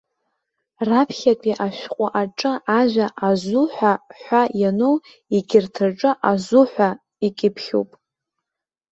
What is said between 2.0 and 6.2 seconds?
аҿы ажәа азу ҳәа ҳәа иану, егьырҭ рҿы